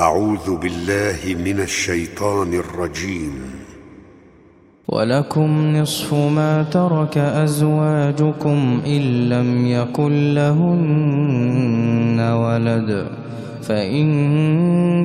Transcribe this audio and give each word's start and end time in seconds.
أعوذ 0.00 0.56
بالله 0.56 1.34
من 1.44 1.60
الشيطان 1.60 2.54
الرجيم. 2.54 3.32
ولكم 4.88 5.76
نصف 5.76 6.14
ما 6.14 6.62
ترك 6.62 7.18
أزواجكم 7.18 8.80
إن 8.86 9.28
لم 9.28 9.66
يكن 9.66 10.34
لهن 10.34 12.20
ولد 12.20 13.08
فإن 13.62 14.06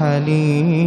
حليم. 0.00 0.80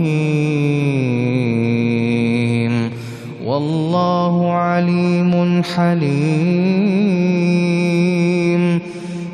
والله 3.46 4.52
عليم 4.52 5.64
حليم. 5.64 7.04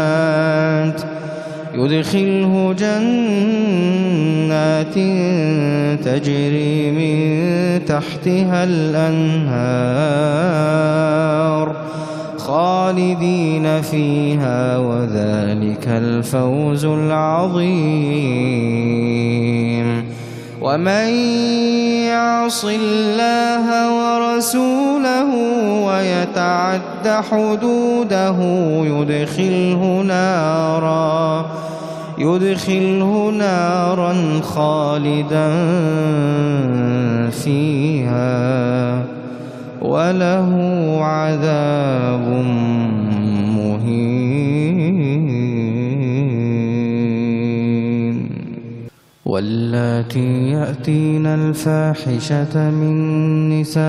يدخله 1.74 2.74
جنات 2.78 3.22
تجري 6.04 6.90
من 6.90 7.14
تحتها 7.84 8.64
الأنهار 8.64 10.22
خالدين 12.38 13.82
فيها 13.82 14.78
وذلك 14.78 15.88
الفوز 15.88 16.84
العظيم. 16.84 18.12
ومن 20.62 21.08
يعص 22.06 22.64
الله 22.64 23.66
ورسوله 23.98 25.30
ويتعد 25.86 27.06
حدوده 27.30 28.38
يدخله 28.86 30.02
نارا 30.06 31.46
يدخله 32.18 33.32
نارا 33.38 34.40
خالدا 34.42 35.50
فيها. 37.30 39.02
وله 39.82 40.61
واللاتي 49.32 50.50
يأتين 50.50 51.26
الفاحشة 51.26 52.70
من 52.70 53.60
نسائكم 53.60 53.88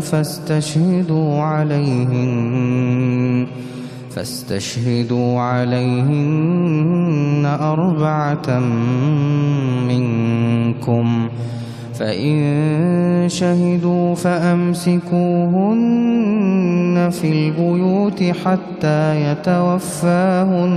فاستشهدوا 0.00 1.40
عليهن 1.42 2.66
فاستشهدوا 4.10 5.40
عليهن 5.40 6.76
أربعة 7.60 8.58
منكم 9.88 11.28
فإن 11.94 13.24
شهدوا 13.28 14.14
فأمسكوهن 14.14 15.14
في 17.12 17.28
البيوت 17.32 18.22
حتى 18.22 19.30
يتوفاهن 19.30 20.74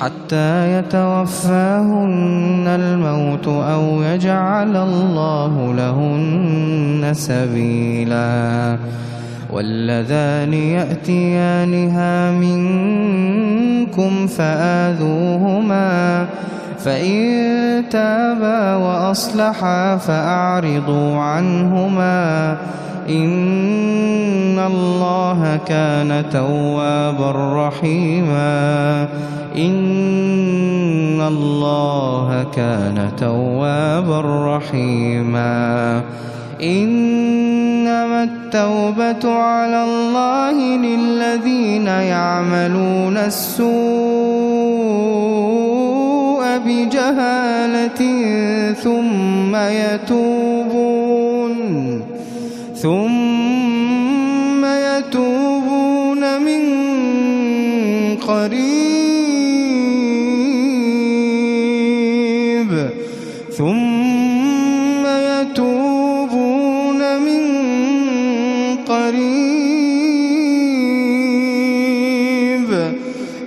حتى 0.00 0.78
يتوفاهن 0.78 2.64
الموت 2.66 3.48
أو 3.48 4.02
يجعل 4.02 4.76
الله 4.76 5.74
لهن 5.74 7.10
سبيلا. 7.12 8.76
واللذان 9.52 10.54
يأتيانها 10.54 12.30
منكم 12.30 14.26
فآذوهما 14.26 16.26
فإن 16.78 17.84
تابا 17.90 18.74
وأصلحا 18.74 19.96
فأعرضوا 19.96 21.16
عنهما. 21.16 22.56
إن 23.10 24.58
الله 24.58 25.60
كان 25.66 26.24
توابا 26.32 27.30
رحيما 27.66 29.08
إن 29.56 31.20
الله 31.20 32.46
كان 32.56 33.10
توابا 33.18 34.20
رحيما 34.56 36.02
إنما 36.62 38.22
التوبة 38.22 39.32
على 39.32 39.84
الله 39.84 40.76
للذين 40.76 41.86
يعملون 41.86 43.16
السوء 43.16 43.70
بجهالة 46.66 48.00
ثم 48.72 49.56
يتوبون 49.56 51.10
ثم 52.82 54.64
يتوبون 54.64 56.22
من 56.42 56.62
قريب. 58.16 58.70
ثم 63.58 65.04
يتوبون 65.06 67.00
من 67.18 67.42
قريب. 68.88 69.70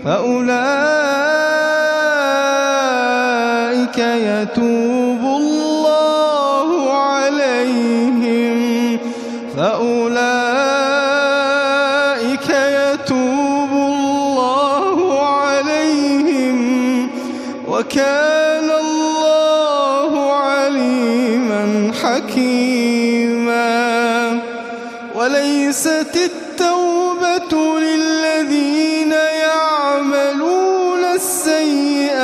فأولئك 0.06 0.77
يتوب 3.97 5.03
أولئك 12.44 13.00
يتوب 13.00 13.72
الله 13.72 15.28
عليهم 15.28 16.57
وكان 17.68 18.69
الله 18.69 20.34
عليما 20.34 21.92
حكيما. 22.04 23.63
وليست 25.16 26.16
التوبة 26.16 27.80
للذين 27.80 29.12
يعملون 29.45 31.06
السيئات 31.06 32.24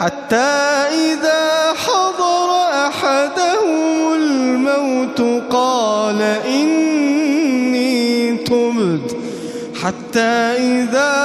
حتى 0.00 0.36
إذا 0.92 1.74
حضر 1.86 2.50
أحدهم 2.86 4.01
الموت 4.68 5.20
قال 5.50 6.22
إني 6.46 8.36
تبت 8.36 9.16
حتى 9.82 10.20
إذا 10.20 11.21